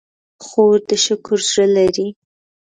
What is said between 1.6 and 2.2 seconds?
لري.